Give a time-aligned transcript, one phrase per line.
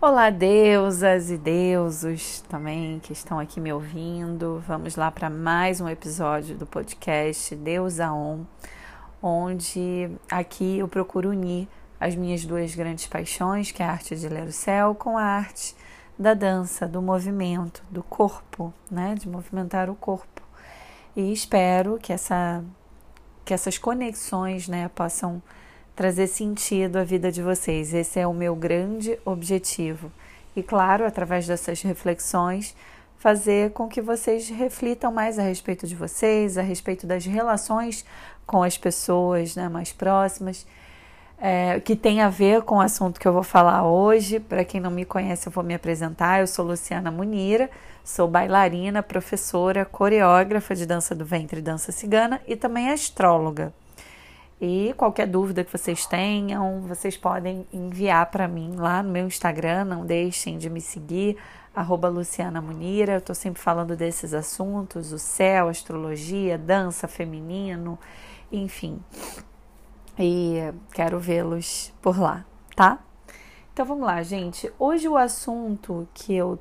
[0.00, 4.62] Olá, deusas e deusos também que estão aqui me ouvindo.
[4.64, 8.44] Vamos lá para mais um episódio do podcast Deusa On,
[9.20, 11.66] onde aqui eu procuro unir
[11.98, 15.24] as minhas duas grandes paixões, que é a arte de ler o céu, com a
[15.24, 15.74] arte
[16.16, 20.42] da dança, do movimento, do corpo, né, de movimentar o corpo.
[21.16, 22.62] E espero que essa
[23.44, 25.42] que essas conexões, né, possam
[25.98, 27.92] trazer sentido à vida de vocês.
[27.92, 30.12] Esse é o meu grande objetivo.
[30.54, 32.76] E claro, através dessas reflexões,
[33.18, 38.04] fazer com que vocês reflitam mais a respeito de vocês, a respeito das relações
[38.46, 40.64] com as pessoas né, mais próximas,
[41.36, 44.38] é, que tem a ver com o assunto que eu vou falar hoje.
[44.38, 46.38] Para quem não me conhece, eu vou me apresentar.
[46.38, 47.68] Eu sou Luciana Munira,
[48.04, 53.72] sou bailarina, professora, coreógrafa de dança do ventre e dança cigana e também astróloga.
[54.60, 59.84] E qualquer dúvida que vocês tenham, vocês podem enviar para mim lá no meu Instagram.
[59.84, 61.36] Não deixem de me seguir,
[61.74, 63.12] arroba Luciana Munira.
[63.12, 67.96] Eu estou sempre falando desses assuntos: o céu, astrologia, dança feminino,
[68.50, 69.00] enfim.
[70.18, 70.56] E
[70.92, 72.98] quero vê-los por lá, tá?
[73.72, 74.72] Então vamos lá, gente.
[74.76, 76.58] Hoje o assunto que eu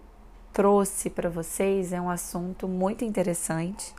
[0.53, 3.91] trouxe para vocês é um assunto muito interessante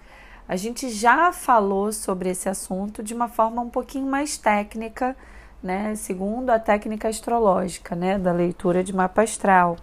[0.49, 5.15] a gente já falou sobre esse assunto de uma forma um pouquinho mais técnica,
[5.63, 5.95] né?
[5.95, 8.19] Segundo a técnica astrológica, né?
[8.19, 9.77] Da leitura de mapa astral.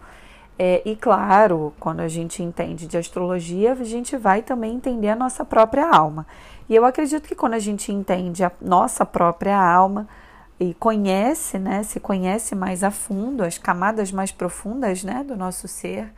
[0.58, 5.16] É, e claro, quando a gente entende de astrologia, a gente vai também entender a
[5.16, 6.26] nossa própria alma.
[6.68, 10.08] E eu acredito que quando a gente entende a nossa própria alma
[10.60, 15.68] e conhece, né, se conhece mais a fundo as camadas mais profundas, né, do nosso
[15.68, 16.12] ser,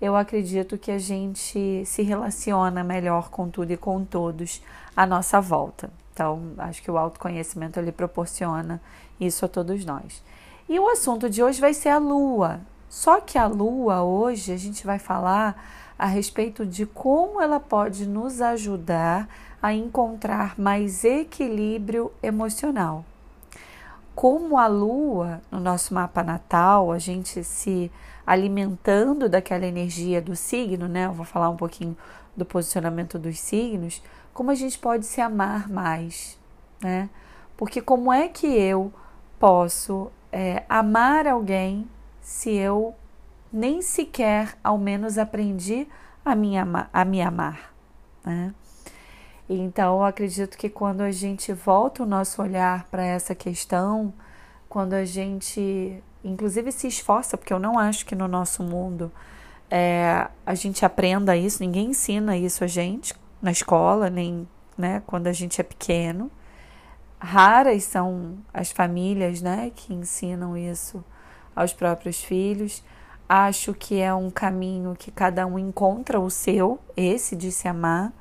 [0.00, 4.62] eu acredito que a gente se relaciona melhor com tudo e com todos
[4.96, 5.90] à nossa volta.
[6.12, 8.80] Então, acho que o autoconhecimento ele proporciona
[9.18, 10.22] isso a todos nós.
[10.68, 12.60] E o assunto de hoje vai ser a lua.
[12.88, 15.60] Só que a lua hoje a gente vai falar
[15.98, 19.28] a respeito de como ela pode nos ajudar
[19.62, 23.04] a encontrar mais equilíbrio emocional.
[24.14, 27.90] Como a lua no nosso mapa natal, a gente se
[28.26, 31.06] alimentando daquela energia do signo, né?
[31.06, 31.96] Eu vou falar um pouquinho
[32.36, 34.02] do posicionamento dos signos,
[34.32, 36.38] como a gente pode se amar mais,
[36.82, 37.08] né?
[37.56, 38.92] Porque como é que eu
[39.38, 41.88] posso é, amar alguém
[42.20, 42.94] se eu
[43.52, 45.86] nem sequer, ao menos, aprendi
[46.24, 47.74] a me amar, a me amar
[48.24, 48.54] né?
[49.48, 54.12] Então, eu acredito que quando a gente volta o nosso olhar para essa questão,
[54.68, 59.12] quando a gente inclusive se esforça, porque eu não acho que no nosso mundo
[59.70, 65.26] é, a gente aprenda isso, ninguém ensina isso a gente na escola, nem né, quando
[65.26, 66.30] a gente é pequeno.
[67.18, 71.04] Raras são as famílias né, que ensinam isso
[71.54, 72.82] aos próprios filhos.
[73.28, 78.12] Acho que é um caminho que cada um encontra o seu, esse de se amar,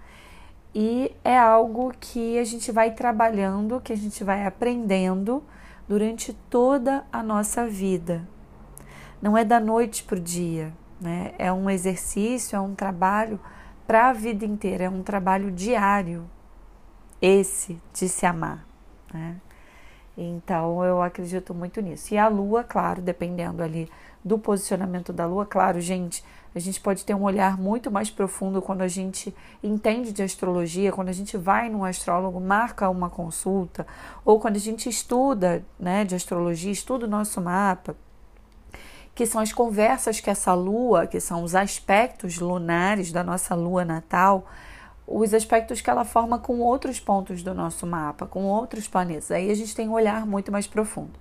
[0.75, 5.43] e é algo que a gente vai trabalhando, que a gente vai aprendendo
[5.87, 8.27] durante toda a nossa vida.
[9.21, 11.33] Não é da noite para o dia, né?
[11.37, 13.39] é um exercício, é um trabalho
[13.85, 16.29] para a vida inteira, é um trabalho diário,
[17.21, 18.65] esse de se amar.
[19.13, 19.37] Né?
[20.17, 22.13] Então eu acredito muito nisso.
[22.13, 23.89] E a lua, claro, dependendo ali
[24.23, 26.23] do posicionamento da lua, claro, gente,
[26.55, 30.91] a gente pode ter um olhar muito mais profundo quando a gente entende de astrologia,
[30.91, 33.87] quando a gente vai num astrólogo, marca uma consulta,
[34.23, 37.95] ou quando a gente estuda né, de astrologia, estuda o nosso mapa,
[39.15, 43.83] que são as conversas que essa lua, que são os aspectos lunares da nossa lua
[43.83, 44.45] natal,
[45.05, 49.31] os aspectos que ela forma com outros pontos do nosso mapa, com outros planetas.
[49.31, 51.13] Aí a gente tem um olhar muito mais profundo.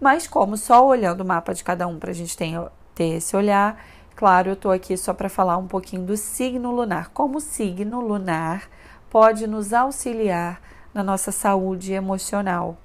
[0.00, 2.54] Mas, como só olhando o mapa de cada um para a gente ter,
[2.98, 3.80] esse olhar,
[4.18, 7.10] Claro, eu estou aqui só para falar um pouquinho do signo lunar.
[7.10, 8.68] Como o signo lunar
[9.08, 10.60] pode nos auxiliar
[10.92, 12.76] na nossa saúde emocional,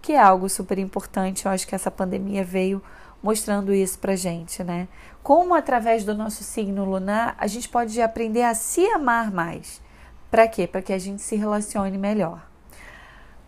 [0.00, 1.44] que é algo super importante.
[1.44, 2.80] Eu acho que essa pandemia veio
[3.20, 4.86] mostrando isso para gente, né?
[5.24, 9.82] Como através do nosso signo lunar a gente pode aprender a se amar mais.
[10.30, 10.66] Para quê?
[10.66, 12.40] Para que a gente se relacione melhor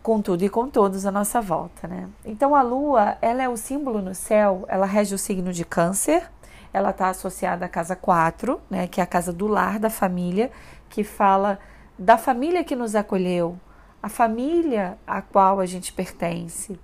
[0.08, 2.08] com tudo e com todos à nossa volta, né?
[2.24, 6.30] Então a lua, ela é o símbolo no céu, ela rege o signo de câncer,
[6.72, 10.50] ela está associada à casa 4, né, que é a casa do lar da família,
[10.88, 11.58] que fala
[11.98, 13.58] da família que nos acolheu,
[14.02, 16.80] a família a qual a gente pertence.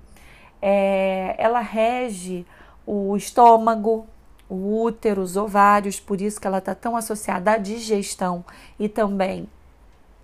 [0.60, 2.44] É, ela rege
[2.86, 4.06] o estômago,
[4.50, 8.44] o útero, os ovários, por isso que ela está tão associada à digestão
[8.78, 9.48] e também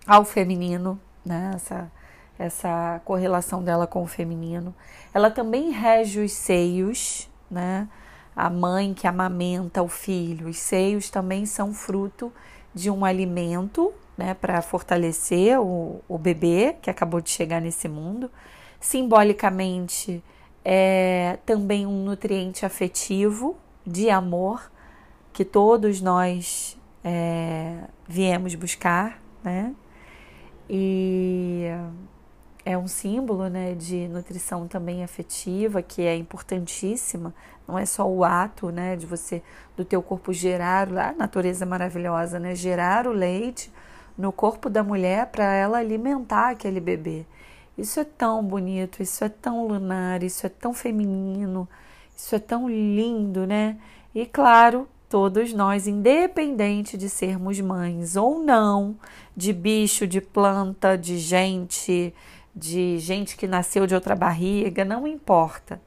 [0.06, 1.52] ao feminino, né?
[1.54, 1.92] Essa,
[2.38, 4.74] essa correlação dela com o feminino.
[5.12, 7.88] Ela também rege os seios, né?
[8.34, 10.48] a mãe que amamenta o filho.
[10.48, 12.32] Os seios também são fruto
[12.74, 18.30] de um alimento né, para fortalecer o, o bebê que acabou de chegar nesse mundo.
[18.80, 20.22] Simbolicamente,
[20.64, 23.56] é também um nutriente afetivo
[23.86, 24.70] de amor
[25.32, 29.74] que todos nós é, viemos buscar, né?
[30.72, 31.64] E
[32.64, 37.34] é um símbolo né, de nutrição também afetiva que é importantíssima.
[37.66, 39.42] Não é só o ato né, de você,
[39.76, 42.54] do teu corpo gerar, a natureza maravilhosa, né?
[42.54, 43.72] Gerar o leite
[44.16, 47.26] no corpo da mulher para ela alimentar aquele bebê.
[47.76, 51.68] Isso é tão bonito, isso é tão lunar, isso é tão feminino,
[52.16, 53.76] isso é tão lindo, né?
[54.14, 58.96] E claro, todos nós, independente de sermos mães ou não,
[59.36, 62.14] de bicho, de planta, de gente,
[62.54, 65.82] de gente que nasceu de outra barriga, não importa.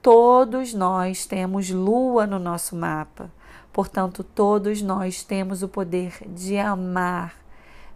[0.00, 3.28] Todos nós temos lua no nosso mapa.
[3.72, 7.34] Portanto, todos nós temos o poder de amar,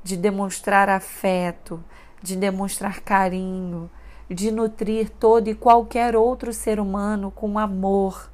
[0.02, 1.82] de demonstrar afeto,
[2.20, 3.88] de demonstrar carinho,
[4.28, 8.28] de nutrir todo e qualquer outro ser humano com amor,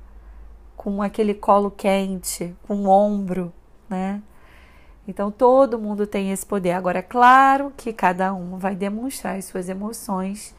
[0.80, 3.52] com aquele colo quente, com o ombro,
[3.86, 4.22] né?
[5.06, 6.70] Então todo mundo tem esse poder.
[6.70, 10.54] Agora, é claro que cada um vai demonstrar as suas emoções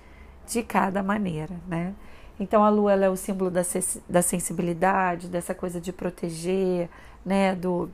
[0.46, 1.96] de cada maneira, né?
[2.40, 3.64] Então a lua é o símbolo da,
[4.08, 6.88] da sensibilidade, dessa coisa de proteger,
[7.26, 7.56] né?
[7.56, 7.90] Do,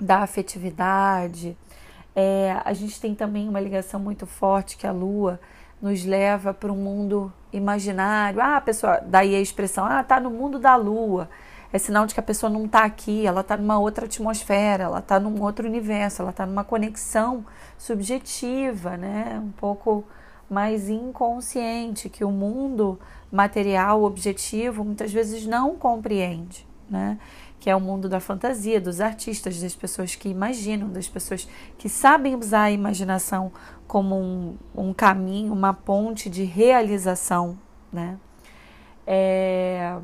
[0.00, 1.56] da afetividade.
[2.14, 5.40] É, a gente tem também uma ligação muito forte que a lua
[5.82, 8.40] nos leva para um mundo imaginário.
[8.40, 11.28] Ah, pessoa, daí a expressão, ah, tá no mundo da lua
[11.72, 15.00] é sinal de que a pessoa não está aqui, ela está numa outra atmosfera, ela
[15.00, 17.44] está num outro universo, ela está numa conexão
[17.76, 19.38] subjetiva, né?
[19.42, 20.04] um pouco
[20.48, 22.98] mais inconsciente, que o mundo
[23.30, 26.66] material, objetivo, muitas vezes não compreende.
[26.88, 27.18] Né?
[27.60, 31.86] Que é o mundo da fantasia, dos artistas, das pessoas que imaginam, das pessoas que
[31.86, 33.52] sabem usar a imaginação
[33.86, 37.58] como um, um caminho, uma ponte de realização.
[37.92, 38.16] Né?
[39.06, 39.98] É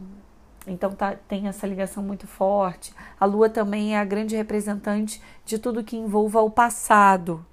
[0.66, 2.94] então tá, tem essa ligação muito forte.
[3.18, 7.44] A lua também é a grande representante de tudo que envolva o passado.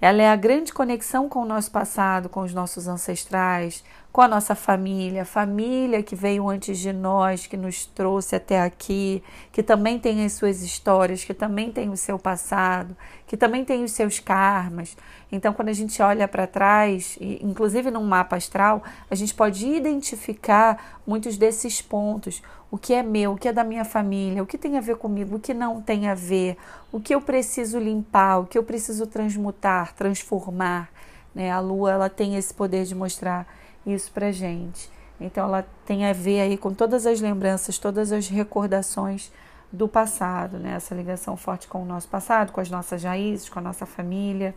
[0.00, 3.82] Ela é a grande conexão com o nosso passado, com os nossos ancestrais,
[4.12, 9.22] com a nossa família, família que veio antes de nós, que nos trouxe até aqui,
[9.52, 12.96] que também tem as suas histórias, que também tem o seu passado,
[13.26, 14.96] que também tem os seus karmas.
[15.30, 21.00] Então, quando a gente olha para trás, inclusive num mapa astral, a gente pode identificar
[21.06, 22.42] muitos desses pontos.
[22.70, 24.96] O que é meu, o que é da minha família, o que tem a ver
[24.96, 26.56] comigo, o que não tem a ver,
[26.90, 30.90] o que eu preciso limpar, o que eu preciso transmutar, transformar.
[31.34, 31.50] Né?
[31.50, 33.46] A lua ela tem esse poder de mostrar
[33.86, 34.90] isso para gente.
[35.20, 39.30] Então ela tem a ver aí com todas as lembranças, todas as recordações
[39.72, 40.74] do passado, né?
[40.74, 44.54] Essa ligação forte com o nosso passado, com as nossas raízes, com a nossa família,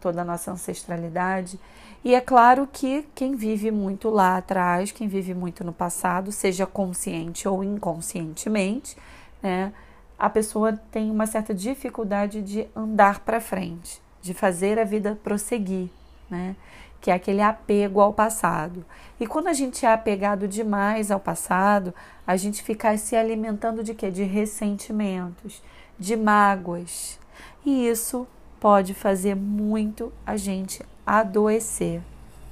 [0.00, 1.58] toda a nossa ancestralidade.
[2.04, 6.66] E é claro que quem vive muito lá atrás, quem vive muito no passado, seja
[6.66, 8.96] consciente ou inconscientemente,
[9.42, 9.72] né?
[10.18, 15.90] A pessoa tem uma certa dificuldade de andar para frente, de fazer a vida prosseguir,
[16.28, 16.56] né?
[17.00, 18.84] que é aquele apego ao passado.
[19.20, 21.94] E quando a gente é apegado demais ao passado,
[22.26, 24.10] a gente fica se alimentando de quê?
[24.10, 25.62] De ressentimentos,
[25.98, 27.18] de mágoas.
[27.64, 28.26] E isso
[28.60, 32.00] pode fazer muito a gente adoecer,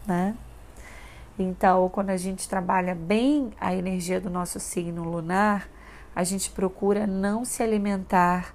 [0.06, 0.34] né?
[1.38, 5.68] Então, quando a gente trabalha bem a energia do nosso signo lunar,
[6.14, 8.54] a gente procura não se alimentar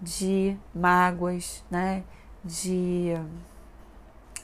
[0.00, 2.04] de mágoas, né?
[2.44, 3.14] De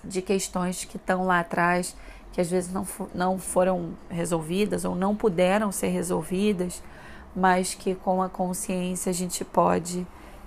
[0.06, 1.96] de questões que estão lá atrás,
[2.32, 6.82] que às vezes não, não foram resolvidas ou não puderam ser resolvidas,
[7.34, 10.06] mas que com a consciência a gente pode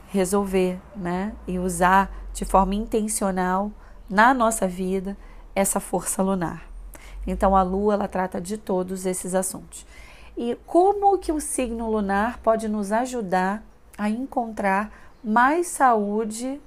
[0.10, 1.34] resolver, né?
[1.48, 3.72] E usar de forma intencional
[4.10, 5.16] na nossa vida
[5.56, 6.64] essa força lunar.
[7.26, 9.86] Então a lua ela trata de todos esses assuntos.
[10.36, 13.64] E como que o signo lunar pode nos ajudar
[13.98, 14.92] a encontrar
[15.24, 16.60] mais saúde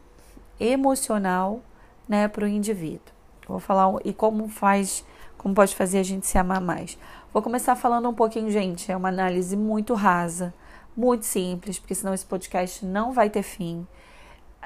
[0.60, 1.60] emocional
[2.06, 3.12] né, para o indivíduo.
[3.48, 5.04] Vou falar e como faz,
[5.38, 6.98] como pode fazer a gente se amar mais.
[7.32, 10.52] Vou começar falando um pouquinho, gente, é uma análise muito rasa,
[10.96, 13.86] muito simples, porque senão esse podcast não vai ter fim.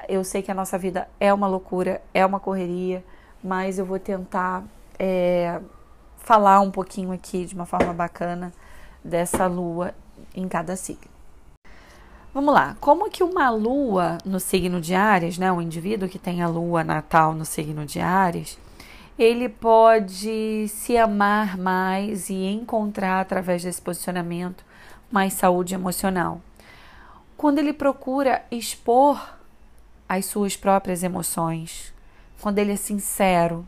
[0.07, 3.03] Eu sei que a nossa vida é uma loucura, é uma correria,
[3.43, 4.63] mas eu vou tentar
[4.99, 5.59] é,
[6.17, 8.53] falar um pouquinho aqui de uma forma bacana
[9.03, 9.93] dessa lua
[10.35, 11.17] em cada signo.
[12.33, 16.43] Vamos lá, como que uma lua no signo de Ares, né, o indivíduo que tem
[16.43, 18.59] a lua natal no signo de Ares,
[19.17, 24.63] ele pode se amar mais e encontrar através desse posicionamento
[25.11, 26.41] mais saúde emocional.
[27.35, 29.35] Quando ele procura expor
[30.07, 31.93] as suas próprias emoções,
[32.41, 33.67] quando ele é sincero,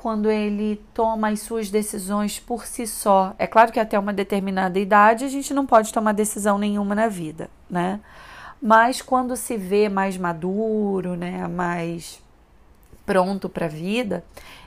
[0.00, 3.34] quando ele toma as suas decisões por si só.
[3.38, 7.06] É claro que até uma determinada idade a gente não pode tomar decisão nenhuma na
[7.06, 8.00] vida, né?
[8.62, 12.22] Mas quando se vê mais maduro, né, mais
[13.04, 14.24] pronto para a vida,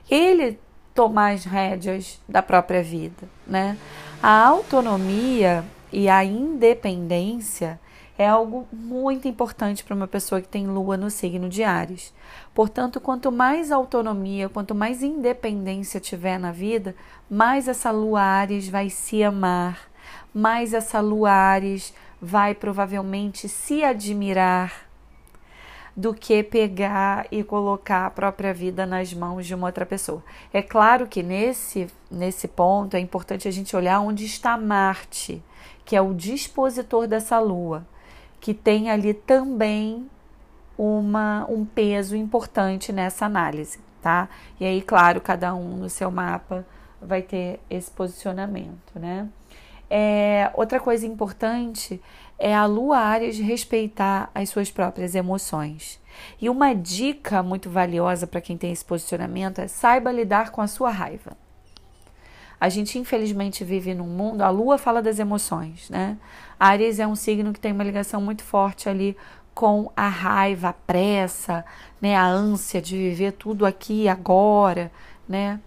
[0.07, 0.59] ele
[0.93, 3.75] tomar as rédeas da própria vida, né?
[4.25, 7.77] A autonomia e a independência
[8.17, 12.13] é algo muito importante para uma pessoa que tem lua no signo de Ares.
[12.53, 16.95] Portanto, quanto mais autonomia, quanto mais independência tiver na vida,
[17.29, 19.91] mais essa lua Ares vai se amar,
[20.33, 24.87] mais essa lua Ares vai provavelmente se admirar
[25.95, 30.23] do que pegar e colocar a própria vida nas mãos de uma outra pessoa.
[30.51, 35.41] É claro que nesse nesse ponto é importante a gente olhar onde está Marte,
[35.85, 37.85] que é o dispositor dessa lua
[38.43, 40.05] que tem ali também
[40.77, 44.27] uma, um peso importante nessa análise, tá?
[44.59, 46.65] E aí, claro, cada um no seu mapa
[47.01, 49.29] vai ter esse posicionamento, né?
[49.89, 52.01] É, outra coisa importante
[52.43, 55.97] é a Lua Ares respeitar as suas próprias emoções.
[56.41, 60.67] E uma dica muito valiosa para quem tem esse posicionamento é saiba lidar com a
[60.67, 61.37] sua raiva.
[62.59, 66.17] A gente infelizmente vive num mundo, a lua fala das emoções, né?
[66.59, 69.15] Ares é um signo que tem uma ligação muito forte ali
[69.53, 71.63] com a raiva, a pressa,
[72.01, 74.91] né, a ânsia de viver tudo aqui agora,
[75.29, 75.61] né?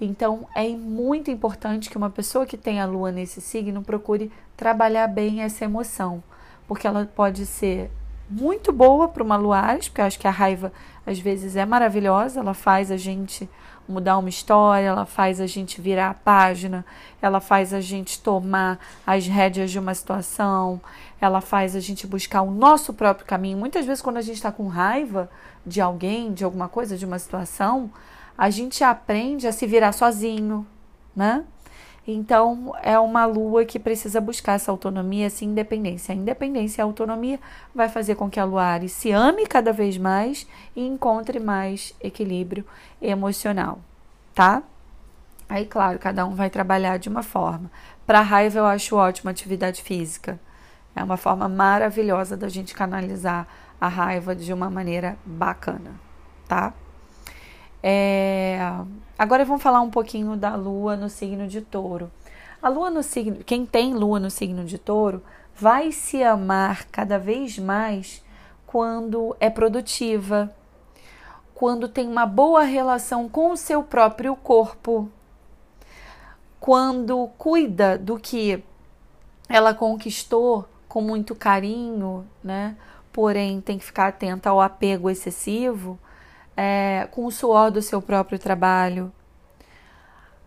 [0.00, 5.06] Então é muito importante que uma pessoa que tem a lua nesse signo procure trabalhar
[5.08, 6.22] bem essa emoção,
[6.66, 7.90] porque ela pode ser
[8.30, 10.72] muito boa para uma lua Ares, porque eu acho que a raiva
[11.06, 13.48] às vezes é maravilhosa, ela faz a gente
[13.88, 16.84] mudar uma história, ela faz a gente virar a página,
[17.22, 20.78] ela faz a gente tomar as rédeas de uma situação,
[21.18, 23.56] ela faz a gente buscar o nosso próprio caminho.
[23.56, 25.30] Muitas vezes, quando a gente está com raiva
[25.66, 27.90] de alguém, de alguma coisa, de uma situação,
[28.38, 30.64] a gente aprende a se virar sozinho,
[31.14, 31.44] né?
[32.06, 36.14] Então, é uma lua que precisa buscar essa autonomia, essa independência.
[36.14, 37.38] A independência e a autonomia
[37.74, 42.64] vai fazer com que a lua se ame cada vez mais e encontre mais equilíbrio
[43.02, 43.80] emocional,
[44.34, 44.62] tá?
[45.48, 47.70] Aí, claro, cada um vai trabalhar de uma forma.
[48.06, 50.40] Para raiva, eu acho ótima atividade física.
[50.94, 53.46] É uma forma maravilhosa da gente canalizar
[53.80, 55.92] a raiva de uma maneira bacana,
[56.46, 56.72] tá?
[57.82, 58.58] É...
[59.18, 62.10] Agora vamos falar um pouquinho da lua no signo de touro.
[62.60, 65.22] A lua no signo, quem tem lua no signo de touro,
[65.54, 68.24] vai se amar cada vez mais
[68.66, 70.54] quando é produtiva,
[71.54, 75.10] quando tem uma boa relação com o seu próprio corpo,
[76.60, 78.62] quando cuida do que
[79.48, 82.76] ela conquistou com muito carinho, né?
[83.12, 85.98] Porém, tem que ficar atenta ao apego excessivo
[86.60, 89.12] é, com o suor do seu próprio trabalho.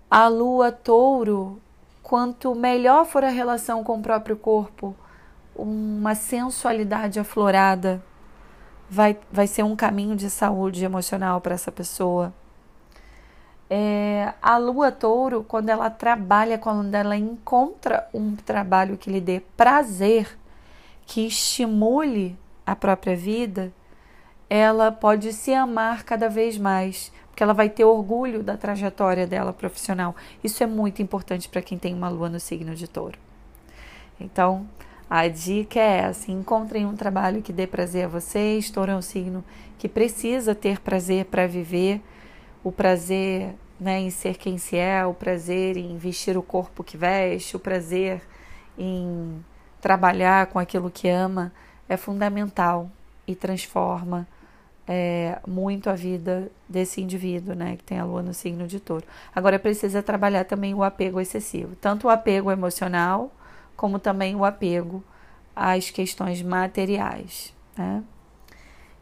[0.09, 1.61] A lua touro,
[2.03, 4.93] quanto melhor for a relação com o próprio corpo,
[5.55, 8.03] uma sensualidade aflorada
[8.89, 12.33] vai, vai ser um caminho de saúde emocional para essa pessoa.
[13.69, 19.39] É, a lua touro, quando ela trabalha, quando ela encontra um trabalho que lhe dê
[19.55, 20.37] prazer,
[21.05, 23.71] que estimule a própria vida,
[24.53, 29.53] ela pode se amar cada vez mais, porque ela vai ter orgulho da trajetória dela
[29.53, 30.13] profissional.
[30.43, 33.17] Isso é muito importante para quem tem uma lua no signo de touro.
[34.20, 34.67] Então,
[35.10, 38.70] a dica é essa: encontrem um trabalho que dê prazer a vocês.
[38.70, 39.41] Touro é um signo
[39.79, 42.01] que precisa ter prazer para viver,
[42.62, 46.98] o prazer né, em ser quem se é, o prazer em vestir o corpo que
[46.98, 48.22] veste, o prazer
[48.77, 49.46] em
[49.79, 51.53] trabalhar com aquilo que ama
[51.88, 52.91] é fundamental
[53.25, 54.27] e transforma
[54.88, 59.05] é, muito a vida desse indivíduo, né, que tem a lua no signo de touro.
[59.33, 63.31] Agora precisa trabalhar também o apego excessivo, tanto o apego emocional,
[63.75, 65.03] como também o apego
[65.55, 68.03] às questões materiais, né?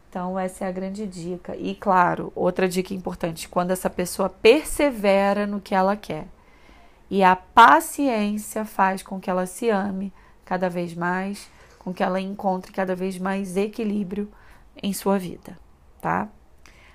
[0.10, 1.56] Então, essa é a grande dica.
[1.56, 6.26] E, claro, outra dica importante: quando essa pessoa persevera no que ela quer.
[7.12, 10.12] E a paciência faz com que ela se ame
[10.44, 14.32] cada vez mais, com que ela encontre cada vez mais equilíbrio
[14.82, 15.58] em sua vida
[16.02, 16.28] tá?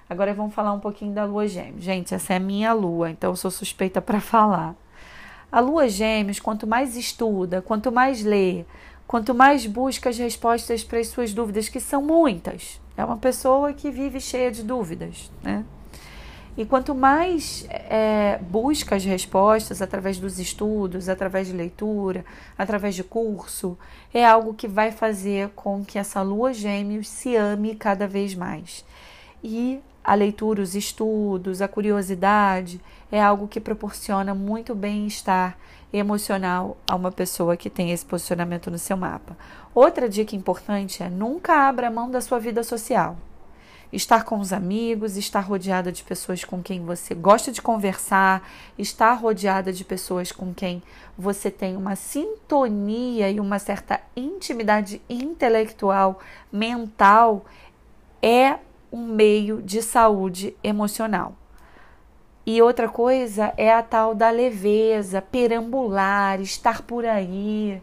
[0.09, 1.83] Agora vamos falar um pouquinho da lua gêmeos.
[1.83, 4.75] Gente, essa é a minha lua, então eu sou suspeita para falar.
[5.51, 8.65] A lua gêmeos, quanto mais estuda, quanto mais lê,
[9.07, 12.81] quanto mais busca as respostas para as suas dúvidas, que são muitas.
[12.97, 15.65] É uma pessoa que vive cheia de dúvidas, né?
[16.57, 22.25] E quanto mais é, busca as respostas através dos estudos, através de leitura,
[22.57, 23.77] através de curso,
[24.13, 28.85] é algo que vai fazer com que essa lua gêmeos se ame cada vez mais.
[29.43, 32.81] E a leitura, os estudos, a curiosidade
[33.11, 35.59] é algo que proporciona muito bem-estar
[35.93, 39.37] emocional a uma pessoa que tem esse posicionamento no seu mapa.
[39.75, 43.17] Outra dica importante é nunca abra mão da sua vida social
[43.95, 48.47] estar com os amigos, estar rodeada de pessoas com quem você gosta de conversar,
[48.77, 50.83] estar rodeada de pessoas com quem
[51.17, 56.19] você tem uma sintonia e uma certa intimidade intelectual,
[56.53, 57.45] mental,
[58.21, 58.59] é
[58.93, 61.35] um meio de saúde emocional.
[62.47, 67.83] E outra coisa é a tal da leveza, perambular, estar por aí,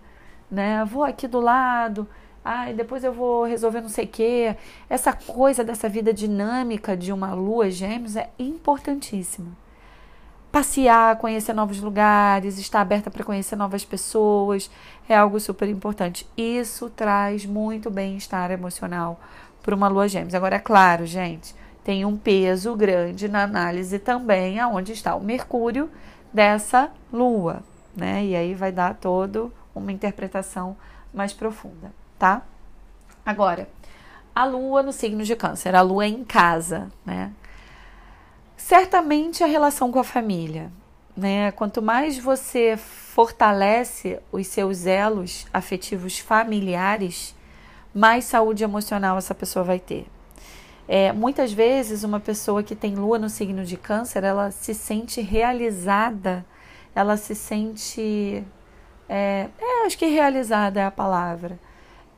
[0.50, 0.86] né?
[0.86, 2.08] Vou aqui do lado,
[2.44, 4.56] Ai, depois eu vou resolver não sei o quê.
[4.90, 9.52] Essa coisa dessa vida dinâmica de uma lua gêmeos é importantíssima.
[10.52, 14.70] Passear, conhecer novos lugares, estar aberta para conhecer novas pessoas
[15.08, 16.28] é algo super importante.
[16.36, 19.20] Isso traz muito bem-estar emocional
[19.62, 20.34] para uma lua gêmeos.
[20.34, 25.90] Agora, é claro, gente, tem um peso grande na análise também aonde está o Mercúrio
[26.34, 27.62] dessa lua,
[27.96, 28.26] né?
[28.26, 30.76] E aí vai dar todo uma interpretação
[31.14, 32.44] mais profunda tá?
[33.26, 33.68] Agora,
[34.36, 37.32] a lua no signo de Câncer, a lua é em casa, né?
[38.56, 40.72] Certamente a relação com a família,
[41.18, 41.52] né?
[41.54, 47.36] Quanto mais você fortalece os seus elos afetivos familiares,
[47.92, 50.06] mais saúde emocional essa pessoa vai ter.
[50.88, 55.22] É, muitas vezes, uma pessoa que tem lua no signo de Câncer, ela se sente
[55.22, 56.46] realizada,
[56.94, 58.44] ela se sente.
[59.10, 61.60] É, é, acho que realizada é a palavra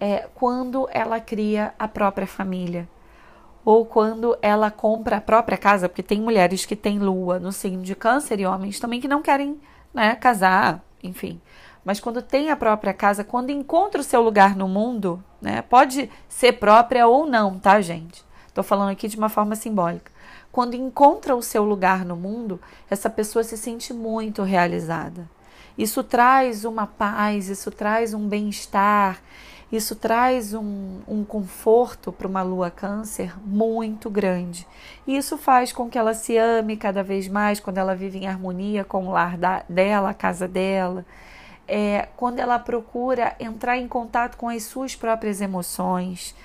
[0.04, 2.90] é, quando ela cria a própria família
[3.64, 7.82] ou quando ela compra a própria casa, porque tem mulheres que têm lua no signo
[7.82, 9.62] de câncer e homens também que não querem
[9.94, 11.40] né, casar, enfim.
[11.86, 16.12] Mas quando tem a própria casa, quando encontra o seu lugar no mundo, né, pode
[16.28, 18.26] ser própria ou não, tá, gente?
[18.46, 20.12] Estou falando aqui de uma forma simbólica.
[20.52, 25.30] Quando encontra o seu lugar no mundo, essa pessoa se sente muito realizada.
[25.78, 29.22] Isso traz uma paz, isso traz um bem-estar,
[29.76, 34.68] isso traz um, um conforto para uma lua câncer muito grande.
[35.08, 38.28] E isso faz com que ela se ame cada vez mais quando ela vive em
[38.28, 41.04] harmonia com o lar da, dela, a casa dela.
[41.68, 46.36] É, quando ela procura entrar em contato com as suas próprias emoções,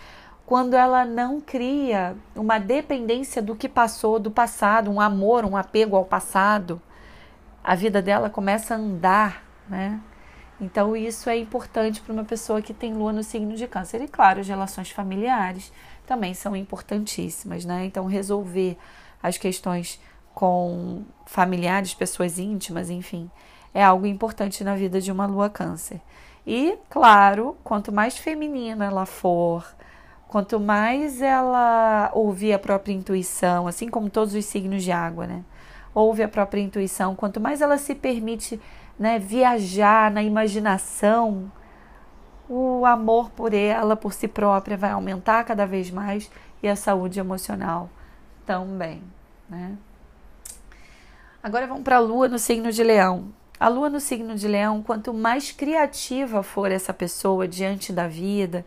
[0.47, 5.97] quando ela não cria uma dependência do que passou, do passado, um amor, um apego
[5.97, 6.81] ao passado,
[7.62, 10.01] a vida dela começa a andar, né?
[10.61, 14.03] Então, isso é importante para uma pessoa que tem lua no signo de Câncer.
[14.03, 15.73] E, claro, as relações familiares
[16.07, 17.85] também são importantíssimas, né?
[17.85, 18.77] Então, resolver
[19.23, 20.01] as questões
[20.35, 23.31] com familiares, pessoas íntimas, enfim,
[23.73, 26.01] é algo importante na vida de uma lua Câncer.
[26.47, 29.64] E, claro, quanto mais feminina ela for,
[30.27, 35.44] quanto mais ela ouvir a própria intuição, assim como todos os signos de água, né?
[35.94, 38.61] Ouve a própria intuição, quanto mais ela se permite
[38.98, 41.50] né, viajar na imaginação,
[42.48, 46.30] o amor por ela, por si própria, vai aumentar cada vez mais
[46.62, 47.90] e a saúde emocional
[48.46, 49.02] também.
[49.48, 49.76] Né?
[51.42, 53.32] Agora vamos para a lua no signo de Leão.
[53.61, 58.64] A lua no signo de Leão, quanto mais criativa for essa pessoa diante da vida,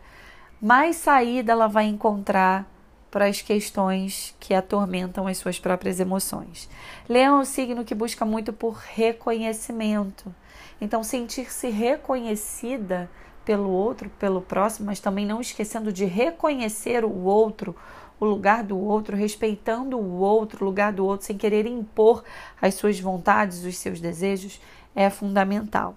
[0.60, 2.66] mais saída ela vai encontrar
[3.12, 6.68] para as questões que atormentam as suas próprias emoções.
[7.06, 10.34] Leão é um signo que busca muito por reconhecimento.
[10.80, 13.10] Então, sentir-se reconhecida
[13.44, 17.76] pelo outro, pelo próximo, mas também não esquecendo de reconhecer o outro,
[18.18, 22.24] o lugar do outro, respeitando o outro, o lugar do outro, sem querer impor
[22.62, 24.58] as suas vontades, os seus desejos,
[24.96, 25.96] é fundamental.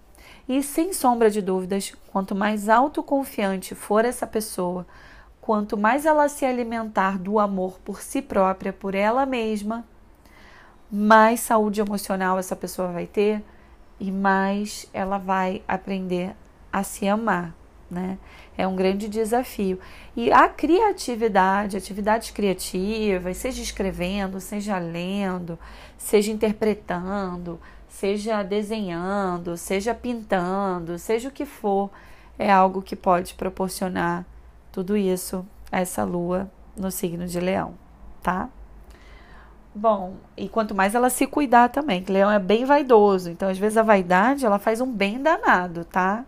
[0.49, 4.86] E sem sombra de dúvidas, quanto mais autoconfiante for essa pessoa,
[5.45, 9.86] quanto mais ela se alimentar do amor por si própria, por ela mesma,
[10.91, 13.43] mais saúde emocional essa pessoa vai ter
[13.99, 16.36] e mais ela vai aprender
[16.73, 17.53] a se amar,
[17.91, 18.17] né?
[18.58, 19.79] É um grande desafio.
[20.15, 25.60] E a criatividade, atividades criativas, seja escrevendo, seja lendo,
[25.95, 31.91] seja interpretando, seja desenhando, seja pintando, seja o que for,
[32.39, 34.25] é algo que pode proporcionar
[34.75, 37.75] tudo isso essa lua no signo de Leão,
[38.21, 38.49] tá?
[39.73, 43.57] Bom, e quanto mais ela se cuidar também, que Leão é bem vaidoso, então às
[43.57, 46.25] vezes a vaidade ela faz um bem danado, tá?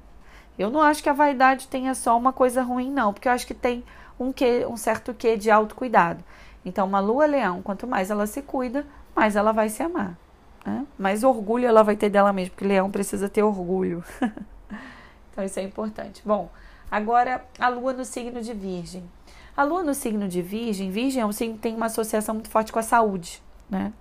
[0.58, 3.46] Eu não acho que a vaidade tenha só uma coisa ruim, não, porque eu acho
[3.46, 3.84] que tem
[4.18, 6.24] um, quê, um certo quê de autocuidado.
[6.64, 10.18] Então, uma lua leão, quanto mais ela se cuida, mais ela vai se amar.
[10.66, 10.86] Né?
[10.98, 14.02] Mais orgulho ela vai ter dela mesma, porque leão precisa ter orgulho.
[15.32, 16.22] então isso é importante.
[16.26, 16.50] Bom,
[16.90, 19.04] agora a lua no signo de Virgem.
[19.56, 22.50] A lua no signo de Virgem, Virgem é um signo que tem uma associação muito
[22.50, 23.92] forte com a saúde, né?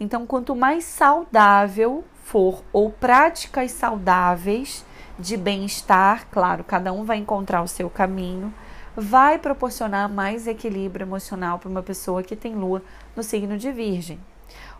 [0.00, 4.84] Então, quanto mais saudável for, ou práticas saudáveis
[5.18, 8.52] de bem-estar, claro, cada um vai encontrar o seu caminho,
[8.96, 12.82] vai proporcionar mais equilíbrio emocional para uma pessoa que tem lua
[13.14, 14.18] no signo de Virgem.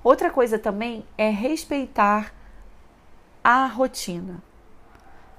[0.03, 2.33] Outra coisa também é respeitar
[3.45, 4.43] a rotina,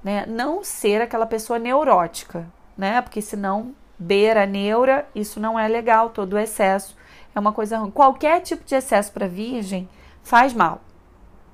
[0.04, 0.26] né?
[0.26, 3.00] Não ser aquela pessoa neurótica, né?
[3.00, 6.94] Porque senão beira neura, isso não é legal, todo excesso
[7.34, 7.90] é uma coisa ruim.
[7.90, 9.88] Qualquer tipo de excesso para virgem
[10.22, 10.80] faz mal,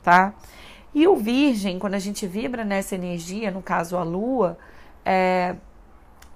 [0.02, 0.34] tá?
[0.92, 4.58] E o virgem, quando a gente vibra nessa energia, no caso a lua,
[5.04, 5.54] é,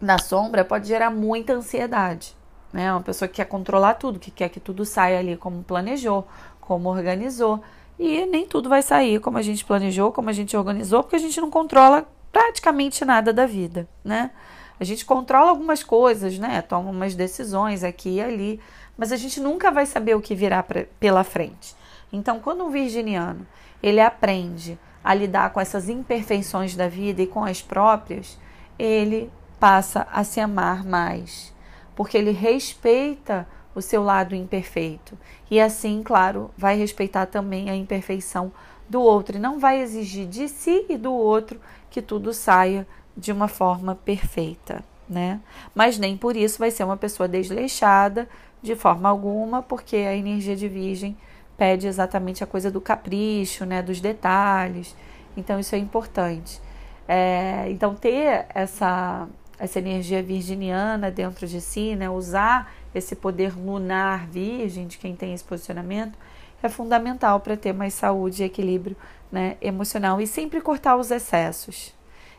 [0.00, 2.36] na sombra, pode gerar muita ansiedade.
[2.72, 2.90] Né?
[2.92, 6.26] Uma pessoa que quer controlar tudo, que quer que tudo saia ali como planejou,
[6.60, 7.62] como organizou.
[7.98, 11.20] E nem tudo vai sair como a gente planejou, como a gente organizou, porque a
[11.20, 14.30] gente não controla praticamente nada da vida, né?
[14.78, 16.60] A gente controla algumas coisas, né?
[16.60, 18.60] Toma umas decisões aqui e ali,
[18.98, 21.76] mas a gente nunca vai saber o que virá pra, pela frente.
[22.12, 23.46] Então, quando um virginiano
[23.82, 28.38] ele aprende a lidar com essas imperfeições da vida e com as próprias,
[28.78, 29.30] ele
[29.60, 31.54] passa a se amar mais,
[31.94, 35.18] porque ele respeita o seu lado imperfeito
[35.50, 38.52] e assim, claro, vai respeitar também a imperfeição
[38.88, 41.60] do outro e não vai exigir de si e do outro
[41.90, 45.40] que tudo saia de uma forma perfeita, né?
[45.74, 48.28] Mas nem por isso vai ser uma pessoa desleixada,
[48.62, 51.16] de forma alguma, porque a energia de virgem
[51.56, 54.96] pede exatamente a coisa do capricho, né, dos detalhes.
[55.36, 56.60] Então isso é importante.
[57.06, 64.26] É, então ter essa essa energia virginiana dentro de si, né, usar esse poder lunar
[64.26, 66.16] virgem de quem tem esse posicionamento
[66.62, 68.96] é fundamental para ter mais saúde e equilíbrio
[69.30, 71.92] né, emocional e sempre cortar os excessos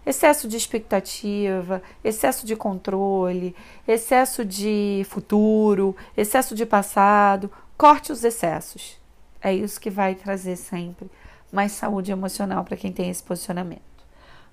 [0.06, 3.56] excesso de expectativa, excesso de controle,
[3.88, 7.50] excesso de futuro, excesso de passado.
[7.78, 8.98] Corte os excessos.
[9.42, 11.10] É isso que vai trazer sempre
[11.52, 13.82] mais saúde emocional para quem tem esse posicionamento.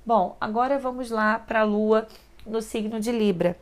[0.04, 2.08] Bom, agora vamos lá para a lua
[2.46, 3.56] no signo de Libra.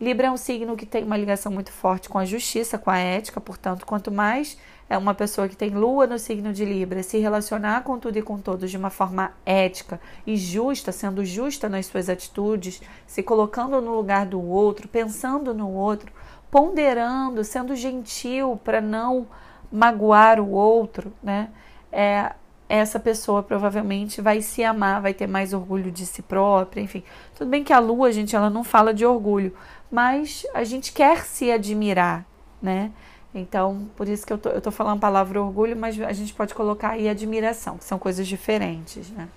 [0.00, 2.96] Libra é um signo que tem uma ligação muito forte com a justiça, com a
[2.96, 4.56] ética, portanto, quanto mais
[4.88, 8.22] é uma pessoa que tem lua no signo de Libra, se relacionar com tudo e
[8.22, 13.78] com todos de uma forma ética e justa, sendo justa nas suas atitudes, se colocando
[13.82, 16.10] no lugar do outro, pensando no outro,
[16.50, 19.26] ponderando, sendo gentil para não
[19.70, 21.50] magoar o outro, né?
[21.92, 22.32] É,
[22.70, 27.02] essa pessoa provavelmente vai se amar, vai ter mais orgulho de si própria, enfim.
[27.34, 29.52] Tudo bem que a lua, gente, ela não fala de orgulho,
[29.90, 32.24] mas a gente quer se admirar,
[32.62, 32.92] né?
[33.34, 36.32] Então, por isso que eu tô, eu tô falando a palavra orgulho, mas a gente
[36.32, 39.28] pode colocar aí admiração, que são coisas diferentes, né?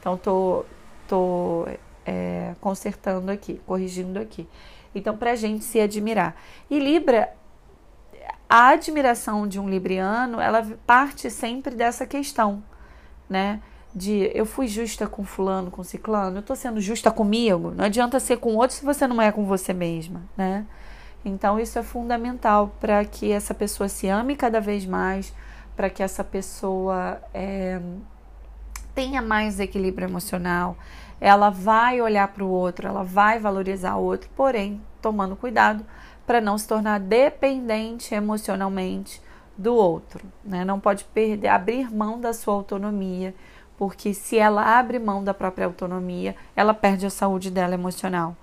[0.00, 0.64] Então, tô,
[1.06, 1.66] tô
[2.06, 4.48] é, consertando aqui, corrigindo aqui.
[4.94, 6.36] Então, para a gente se admirar.
[6.70, 7.34] E Libra,
[8.48, 12.62] a admiração de um libriano, ela parte sempre dessa questão,
[13.28, 13.60] né?
[13.94, 17.72] De eu fui justa com fulano, com ciclano, eu tô sendo justa comigo.
[17.76, 20.66] Não adianta ser com outro se você não é com você mesma, né?
[21.24, 25.34] Então, isso é fundamental para que essa pessoa se ame cada vez mais,
[25.76, 27.80] para que essa pessoa é,
[28.94, 30.76] tenha mais equilíbrio emocional.
[31.20, 35.84] Ela vai olhar para o outro, ela vai valorizar o outro, porém, tomando cuidado
[36.26, 39.20] para não se tornar dependente emocionalmente
[39.58, 40.24] do outro.
[40.44, 40.64] Né?
[40.64, 43.34] Não pode perder, abrir mão da sua autonomia,
[43.76, 48.36] porque se ela abre mão da própria autonomia, ela perde a saúde dela emocional.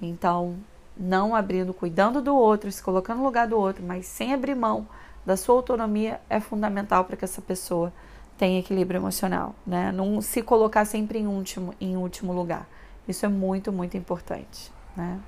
[0.00, 0.56] Então,
[0.96, 4.86] não abrindo, cuidando do outro, se colocando no lugar do outro, mas sem abrir mão
[5.24, 7.92] da sua autonomia é fundamental para que essa pessoa
[8.36, 9.90] tenha equilíbrio emocional, né?
[9.92, 12.66] Não se colocar sempre em último, em último lugar.
[13.06, 15.18] Isso é muito, muito importante, né?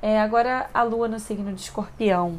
[0.00, 2.38] É, agora a lua no signo de escorpião.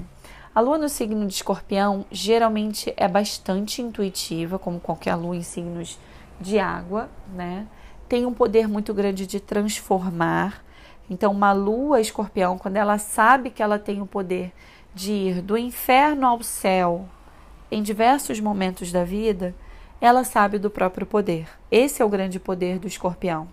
[0.60, 5.98] A lua no signo de escorpião geralmente é bastante intuitiva, como qualquer lua em signos
[6.38, 7.65] de água, né?
[8.10, 10.62] Tem um poder muito grande de transformar,
[11.10, 14.52] então, uma lua escorpião, quando ela sabe que ela tem o poder
[14.93, 17.08] de ir do inferno ao céu
[17.72, 19.56] em diversos momentos da vida,
[20.02, 21.48] ela sabe do próprio poder.
[21.72, 23.48] Esse é o grande poder do escorpião.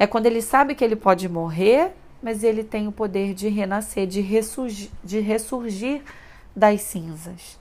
[0.00, 4.06] É quando ele sabe que ele pode morrer, mas ele tem o poder de renascer,
[4.06, 6.02] de ressurgir, de ressurgir
[6.54, 7.58] das cinzas.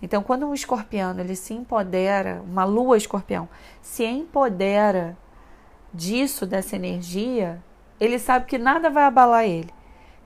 [0.00, 3.48] Então, quando um escorpião ele se empodera, uma lua escorpião
[3.82, 5.16] se empodera
[5.92, 7.62] disso, dessa energia,
[7.98, 9.70] ele sabe que nada vai abalar ele,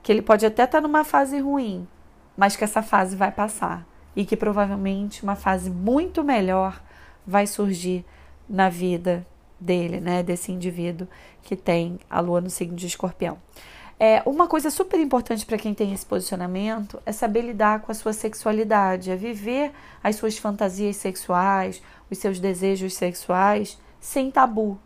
[0.03, 1.87] que ele pode até estar numa fase ruim,
[2.35, 6.81] mas que essa fase vai passar e que provavelmente uma fase muito melhor
[7.25, 8.05] vai surgir
[8.49, 9.25] na vida
[9.59, 11.07] dele, né, desse indivíduo
[11.43, 13.37] que tem a lua no signo de escorpião.
[14.03, 17.93] É, uma coisa super importante para quem tem esse posicionamento é saber lidar com a
[17.93, 19.71] sua sexualidade, é viver
[20.03, 24.79] as suas fantasias sexuais, os seus desejos sexuais sem tabu.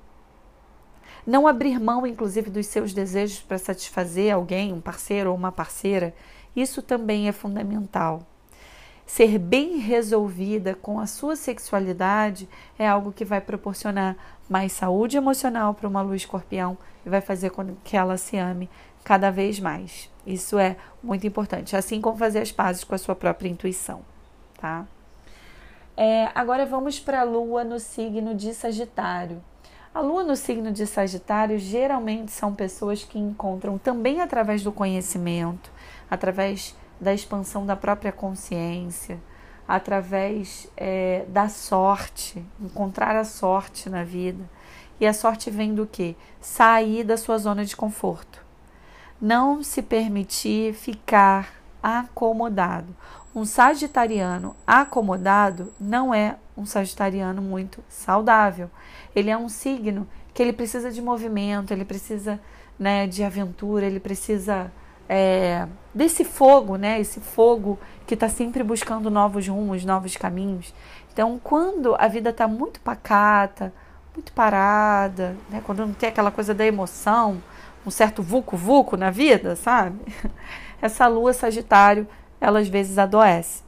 [1.25, 6.13] Não abrir mão, inclusive, dos seus desejos para satisfazer alguém, um parceiro ou uma parceira,
[6.53, 8.21] isso também é fundamental.
[9.05, 14.17] Ser bem resolvida com a sua sexualidade é algo que vai proporcionar
[14.49, 18.69] mais saúde emocional para uma lua escorpião e vai fazer com que ela se ame
[19.05, 20.11] cada vez mais.
[20.25, 24.01] Isso é muito importante, assim como fazer as pazes com a sua própria intuição,
[24.59, 24.85] tá?
[25.95, 29.41] É, agora vamos para a lua no signo de Sagitário.
[29.93, 35.71] A lua no signo de Sagitário geralmente são pessoas que encontram também através do conhecimento,
[36.09, 39.21] através da expansão da própria consciência,
[39.67, 44.49] através é, da sorte, encontrar a sorte na vida.
[44.99, 46.17] E a sorte vem do que?
[46.41, 48.44] Sair da sua zona de conforto.
[49.21, 52.95] Não se permitir ficar acomodado.
[53.33, 58.69] Um sagitariano acomodado não é um sagitariano muito saudável.
[59.15, 62.39] Ele é um signo que ele precisa de movimento, ele precisa
[62.77, 64.71] né, de aventura, ele precisa
[65.07, 66.99] é, desse fogo, né?
[66.99, 70.73] Esse fogo que está sempre buscando novos rumos, novos caminhos.
[71.13, 73.73] Então, quando a vida está muito pacata,
[74.13, 75.61] muito parada, né?
[75.65, 77.41] Quando não tem aquela coisa da emoção,
[77.85, 79.99] um certo vulco-vulco na vida, sabe?
[80.81, 82.07] Essa lua Sagitário,
[82.39, 83.63] ela às vezes adoece.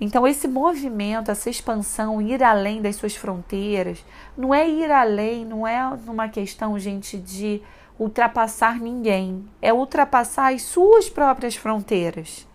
[0.00, 4.04] Então, esse movimento, essa expansão, ir além das suas fronteiras,
[4.36, 7.62] não é ir além, não é uma questão, gente, de
[7.96, 12.48] ultrapassar ninguém, é ultrapassar as suas próprias fronteiras.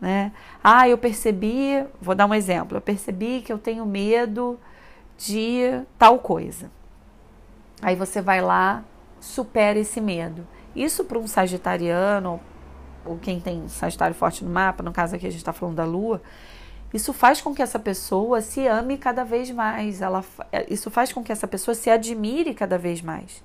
[0.00, 0.30] Né?
[0.62, 4.56] Ah, eu percebi, vou dar um exemplo, eu percebi que eu tenho medo
[5.18, 6.70] de tal coisa.
[7.82, 8.84] Aí você vai lá,
[9.24, 10.46] supera esse medo.
[10.76, 12.40] Isso para um sagitariano,
[13.04, 15.84] ou quem tem sagitário forte no mapa, no caso aqui a gente está falando da
[15.84, 16.22] lua,
[16.92, 20.00] isso faz com que essa pessoa se ame cada vez mais.
[20.00, 20.24] Ela,
[20.68, 23.42] isso faz com que essa pessoa se admire cada vez mais.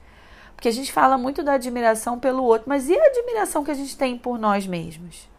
[0.56, 3.76] Porque a gente fala muito da admiração pelo outro, mas e a admiração que a
[3.76, 5.30] gente tem por nós mesmos?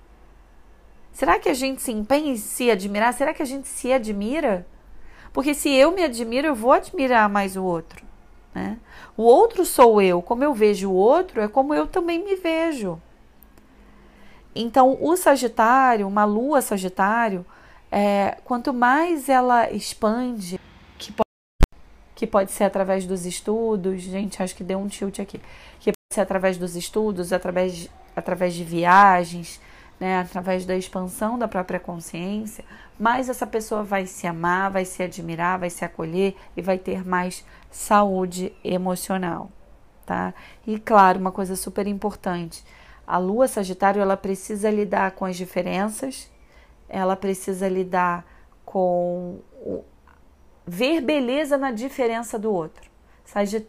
[1.12, 3.12] Será que a gente se empenha em se admirar?
[3.12, 4.66] Será que a gente se admira?
[5.32, 8.09] Porque se eu me admiro, eu vou admirar mais o outro.
[8.54, 8.78] Né?
[9.16, 10.20] O outro sou eu.
[10.20, 13.00] Como eu vejo o outro, é como eu também me vejo.
[14.54, 17.46] Então, o Sagitário, uma lua Sagitário,
[17.90, 20.58] é, quanto mais ela expande
[22.20, 25.40] que pode ser através dos estudos, gente, acho que deu um tilt aqui,
[25.78, 29.58] que pode ser através dos estudos, através, através de viagens,
[29.98, 32.62] né, através da expansão da própria consciência,
[32.98, 37.08] mais essa pessoa vai se amar, vai se admirar, vai se acolher e vai ter
[37.08, 39.50] mais saúde emocional,
[40.04, 40.34] tá?
[40.66, 42.64] E claro, uma coisa super importante,
[43.06, 46.30] a lua Sagitário ela precisa lidar com as diferenças,
[46.88, 48.24] ela precisa lidar
[48.64, 49.40] com
[50.66, 52.88] ver beleza na diferença do outro.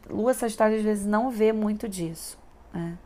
[0.09, 2.39] Lua Sagitário às vezes não vê muito disso.
[2.73, 2.97] Né?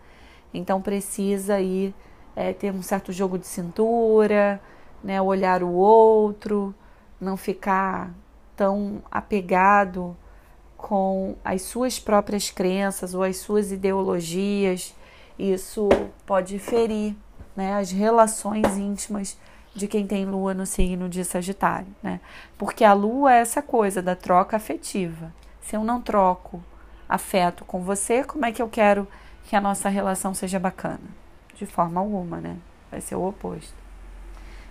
[0.54, 1.94] Então precisa ir
[2.36, 4.62] é, ter um certo jogo de cintura,
[5.04, 5.22] né?
[5.22, 6.74] olhar o outro,
[7.20, 8.14] não ficar
[8.56, 10.16] tão apegado
[10.86, 14.94] com as suas próprias crenças ou as suas ideologias.
[15.38, 15.90] Isso
[16.28, 17.16] pode ferir
[17.56, 19.36] né, as relações íntimas
[19.74, 22.22] de quem tem lua no signo de Sagitário, né?
[22.56, 25.34] Porque a lua é essa coisa da troca afetiva.
[25.60, 26.64] Se eu não troco
[27.10, 29.08] afeto com você, como é que eu quero
[29.46, 31.02] que a nossa relação seja bacana?
[31.56, 32.58] De forma alguma, né?
[32.92, 33.74] Vai ser o oposto.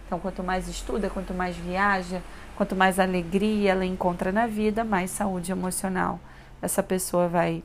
[0.06, 2.22] Então, quanto mais estuda, quanto mais viaja,
[2.56, 6.20] quanto mais alegria ela encontra na vida, mais saúde emocional
[6.64, 7.62] essa pessoa vai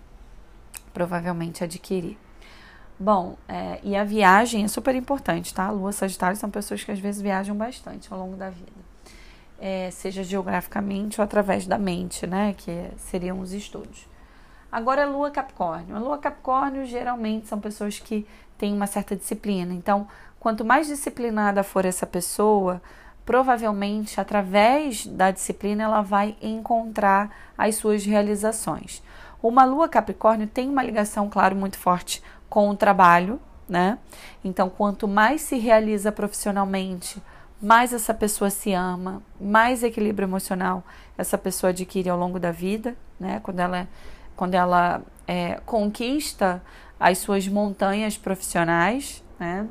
[0.93, 2.17] provavelmente adquirir.
[2.99, 5.71] Bom, é, e a viagem é super importante, tá?
[5.71, 8.89] Lua Sagitário são pessoas que às vezes viajam bastante ao longo da vida.
[9.58, 12.54] É, seja geograficamente ou através da mente, né?
[12.58, 14.06] Que seriam os estudos.
[14.69, 15.95] Agora, a Lua Capricórnio.
[15.95, 19.73] A Lua Capricórnio geralmente são pessoas que têm uma certa disciplina.
[19.73, 20.08] Então,
[20.39, 22.82] quanto mais disciplinada for essa pessoa,
[23.25, 29.04] provavelmente através da disciplina ela vai encontrar as suas realizações.
[29.41, 33.99] Uma Lua Capricórnio tem uma ligação, claro, muito forte com o trabalho, né?
[34.43, 37.21] Então, quanto mais se realiza profissionalmente,
[37.62, 40.84] mais essa pessoa se ama, mais equilíbrio emocional
[41.17, 43.39] essa pessoa adquire ao longo da vida, né?
[43.43, 43.88] Quando ela,
[44.36, 46.63] quando ela é, conquista
[46.99, 49.67] as suas montanhas profissionais, né?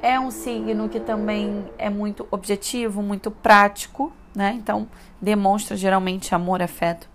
[0.00, 4.52] É um signo que também é muito objetivo, muito prático, né?
[4.56, 4.88] Então,
[5.20, 7.08] demonstra geralmente amor, afeto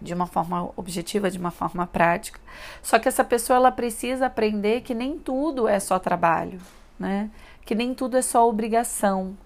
[0.00, 2.40] de uma forma objetiva, de uma forma prática.
[2.82, 6.60] Só que essa pessoa ela precisa aprender que nem tudo é só trabalho,
[6.98, 7.30] né?
[7.64, 9.36] Que nem tudo é só obrigação.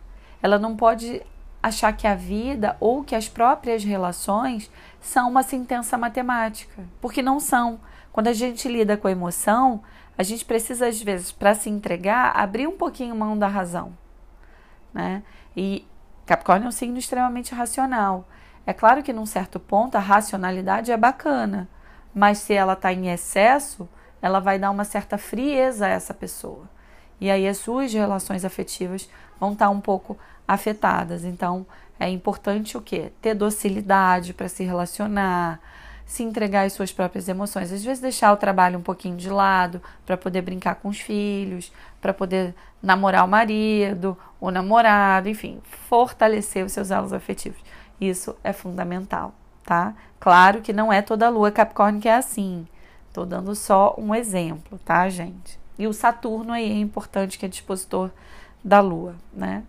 [0.43, 1.23] Ela não pode
[1.63, 4.71] achar que a vida ou que as próprias relações
[5.01, 7.81] são uma sentença matemática, porque não são.
[8.13, 9.83] Quando a gente lida com a emoção,
[10.17, 13.97] a gente precisa às vezes para se entregar abrir um pouquinho mão da razão,
[14.93, 15.23] né?
[15.57, 15.87] E
[16.27, 18.29] Capricórnio é um signo extremamente racional.
[18.65, 21.69] É claro que num certo ponto a racionalidade é bacana,
[22.15, 23.89] mas se ela está em excesso,
[24.21, 26.71] ela vai dar uma certa frieza a essa pessoa.
[27.21, 31.25] E aí as suas relações afetivas vão estar tá um pouco afetadas.
[31.25, 31.67] Então
[31.99, 33.13] é importante o quê?
[33.21, 35.61] Ter docilidade para se relacionar,
[36.13, 37.73] se entregar às suas próprias emoções.
[37.73, 41.73] Às vezes deixar o trabalho um pouquinho de lado para poder brincar com os filhos,
[42.03, 47.59] para poder namorar o marido, o namorado, enfim, fortalecer os seus elos afetivos.
[47.99, 49.33] Isso é fundamental,
[49.65, 49.95] tá?
[50.21, 52.69] Claro que não é toda a lua Capricórnio que é assim.
[53.11, 55.59] Tô dando só um exemplo, tá, gente?
[55.79, 58.11] E o Saturno aí é importante, que é dispositor
[58.63, 59.63] da lua, né?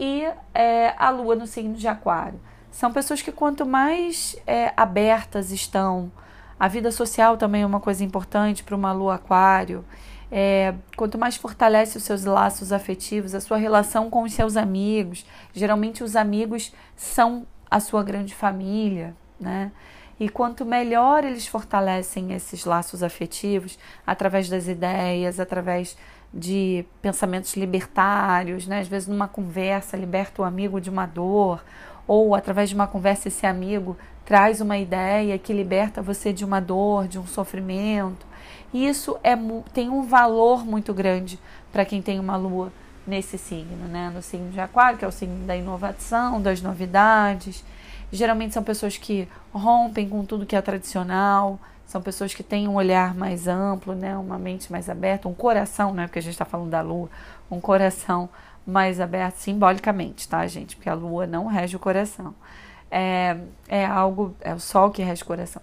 [0.00, 2.40] E é, a lua no signo de Aquário.
[2.76, 6.12] São pessoas que, quanto mais é, abertas estão,
[6.60, 9.82] a vida social também é uma coisa importante para uma lua Aquário.
[10.30, 15.24] É, quanto mais fortalece os seus laços afetivos, a sua relação com os seus amigos.
[15.54, 19.72] Geralmente, os amigos são a sua grande família, né?
[20.20, 25.96] E quanto melhor eles fortalecem esses laços afetivos através das ideias, através
[26.32, 28.80] de pensamentos libertários, né?
[28.80, 31.64] Às vezes numa conversa liberta o amigo de uma dor,
[32.06, 36.60] ou através de uma conversa esse amigo traz uma ideia que liberta você de uma
[36.60, 38.26] dor, de um sofrimento.
[38.72, 39.36] E isso é,
[39.72, 41.38] tem um valor muito grande
[41.72, 42.72] para quem tem uma lua
[43.06, 44.10] nesse signo, né?
[44.12, 47.64] No signo de Aquário, que é o signo da inovação, das novidades.
[48.10, 52.74] Geralmente são pessoas que rompem com tudo que é tradicional, são pessoas que têm um
[52.74, 54.16] olhar mais amplo, né?
[54.16, 56.08] Uma mente mais aberta, um coração, né?
[56.08, 57.08] Porque a gente está falando da lua,
[57.48, 58.28] um coração
[58.66, 60.76] mais aberto simbolicamente, tá, gente?
[60.76, 62.34] Porque a lua não rege o coração.
[62.90, 63.36] É,
[63.68, 65.62] é algo, é o sol que rege o coração.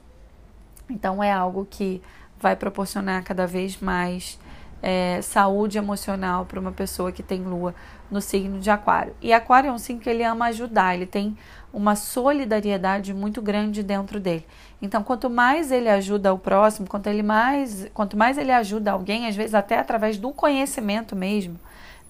[0.89, 2.01] Então é algo que
[2.39, 4.39] vai proporcionar cada vez mais
[4.81, 7.73] é, saúde emocional para uma pessoa que tem lua
[8.11, 9.15] no signo de Aquário.
[9.21, 11.37] E Aquário é um signo que ele ama ajudar, ele tem
[11.71, 14.45] uma solidariedade muito grande dentro dele.
[14.81, 19.25] Então, quanto mais ele ajuda o próximo, quanto, ele mais, quanto mais ele ajuda alguém,
[19.25, 21.57] às vezes até através do conhecimento mesmo,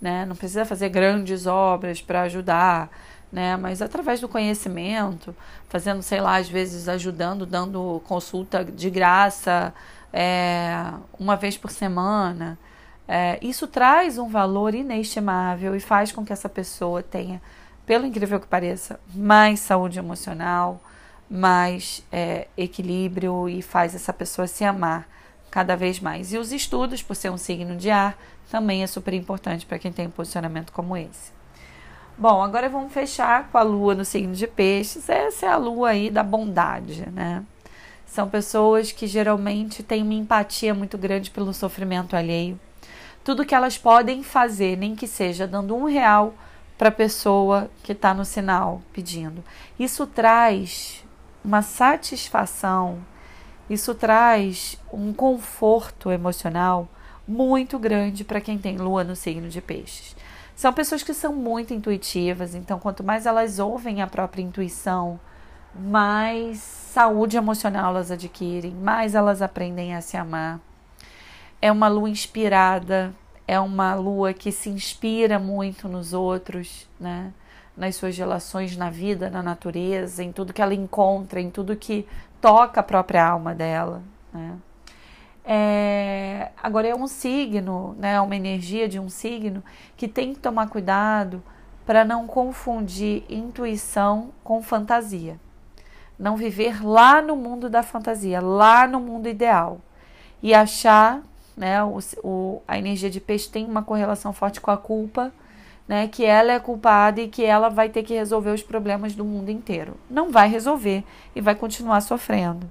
[0.04, 0.26] né?
[0.26, 2.90] Não precisa fazer grandes obras para ajudar,
[3.32, 3.56] né?
[3.56, 5.34] Mas através do conhecimento,
[5.70, 9.74] fazendo, sei lá, às vezes ajudando, dando consulta de graça,
[10.12, 12.60] é, uma vez por semana.
[13.08, 17.42] É, isso traz um valor inestimável e faz com que essa pessoa tenha,
[17.86, 20.82] pelo incrível que pareça, mais saúde emocional,
[21.30, 25.08] mais é, equilíbrio e faz essa pessoa se amar
[25.54, 26.34] cada vez mais.
[26.34, 28.18] E os estudos, por ser um signo de ar,
[28.50, 31.32] também é super importante para quem tem um posicionamento como esse.
[32.18, 35.08] Bom, agora vamos fechar com a lua no signo de peixes.
[35.08, 37.44] Essa é a lua aí da bondade, né?
[38.04, 42.60] São pessoas que geralmente têm uma empatia muito grande pelo sofrimento alheio.
[43.24, 46.34] Tudo que elas podem fazer, nem que seja dando um real
[46.80, 49.44] para a pessoa que está no sinal pedindo.
[49.78, 51.06] Isso traz
[51.46, 53.06] uma satisfação,
[53.70, 56.88] isso traz um conforto emocional
[57.28, 60.16] muito grande para quem tem lua no signo de peixes.
[60.56, 65.20] São pessoas que são muito intuitivas, então quanto mais elas ouvem a própria intuição,
[65.76, 70.60] mais saúde emocional elas adquirem, mais elas aprendem a se amar.
[71.62, 73.14] É uma lua inspirada,
[73.48, 77.34] é uma lua que se inspira muito nos outros, né?
[77.76, 82.06] Nas suas relações na vida, na natureza, em tudo que ela encontra, em tudo que
[82.44, 84.58] toca a própria alma dela, né?
[85.46, 89.64] É, agora é um signo, né, uma energia de um signo
[89.98, 91.42] que tem que tomar cuidado
[91.86, 95.38] para não confundir intuição com fantasia
[96.18, 99.82] não viver lá no mundo da fantasia, lá no mundo ideal.
[100.42, 101.22] E achar,
[101.56, 105.34] né, o, o, a energia de peixe tem uma correlação forte com a culpa,
[105.88, 109.26] né, que ela é culpada e que ela vai ter que resolver os problemas do
[109.26, 109.96] mundo inteiro.
[110.10, 111.04] Não vai resolver
[111.36, 112.70] e vai continuar sofrendo.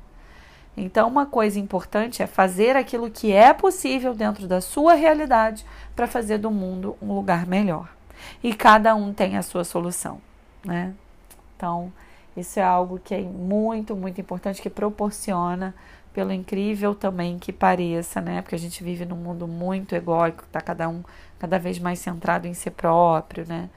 [0.76, 6.06] Então, uma coisa importante é fazer aquilo que é possível dentro da sua realidade para
[6.06, 7.88] fazer do mundo um lugar melhor.
[8.42, 10.20] E cada um tem a sua solução,
[10.64, 10.94] né?
[11.56, 11.92] Então,
[12.36, 15.74] isso é algo que é muito, muito importante, que proporciona
[16.14, 18.42] pelo incrível também que pareça, né?
[18.42, 21.02] Porque a gente vive num mundo muito egóico, tá cada um
[21.43, 23.68] cada vez mais centrado em si próprio, né?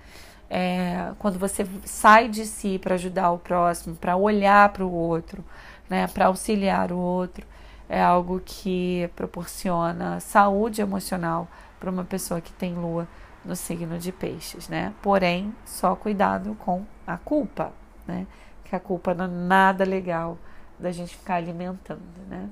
[0.48, 5.44] É, quando você sai de si para ajudar o próximo, para olhar para o outro,
[5.90, 6.06] né?
[6.10, 7.44] Para auxiliar o outro,
[7.90, 11.48] é algo que proporciona saúde emocional
[11.80, 13.08] para uma pessoa que tem lua
[13.44, 14.94] no signo de peixes, né?
[15.02, 17.74] Porém, só cuidado com a culpa,
[18.06, 18.28] né?
[18.64, 20.38] Que a culpa não é nada legal
[20.78, 22.48] da gente ficar alimentando, né?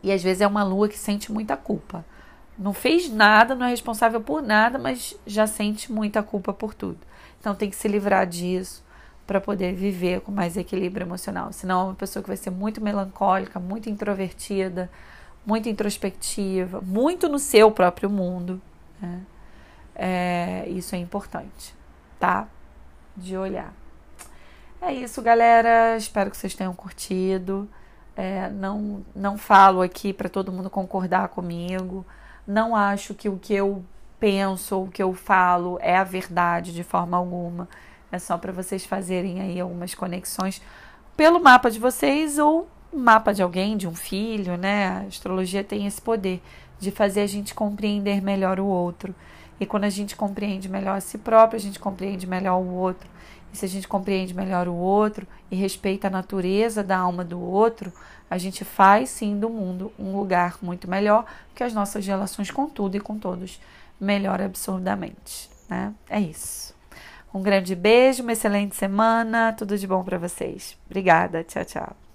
[0.00, 2.04] E às vezes é uma lua que sente muita culpa.
[2.58, 6.98] Não fez nada, não é responsável por nada, mas já sente muita culpa por tudo.
[7.38, 8.84] Então tem que se livrar disso
[9.26, 11.52] para poder viver com mais equilíbrio emocional.
[11.52, 14.90] Senão é uma pessoa que vai ser muito melancólica, muito introvertida,
[15.44, 18.60] muito introspectiva, muito no seu próprio mundo.
[19.00, 19.20] Né?
[19.94, 21.74] É, isso é importante,
[22.18, 22.48] tá?
[23.16, 23.72] De olhar.
[24.80, 25.96] É isso, galera.
[25.96, 27.68] Espero que vocês tenham curtido.
[28.14, 32.04] É, não, não falo aqui para todo mundo concordar comigo.
[32.46, 33.84] Não acho que o que eu
[34.20, 37.68] penso ou o que eu falo é a verdade de forma alguma.
[38.10, 40.62] É só para vocês fazerem aí algumas conexões
[41.16, 44.88] pelo mapa de vocês ou mapa de alguém, de um filho, né?
[44.88, 46.42] A astrologia tem esse poder
[46.78, 49.14] de fazer a gente compreender melhor o outro.
[49.58, 53.08] E quando a gente compreende melhor a si próprio, a gente compreende melhor o outro.
[53.56, 57.92] Se a gente compreende melhor o outro e respeita a natureza da alma do outro,
[58.30, 62.68] a gente faz sim do mundo um lugar muito melhor, que as nossas relações com
[62.68, 63.60] tudo e com todos
[64.00, 65.92] melhor absurdamente, né?
[66.08, 66.74] É isso.
[67.32, 70.76] Um grande beijo, uma excelente semana, tudo de bom para vocês.
[70.86, 72.05] Obrigada, tchau, tchau.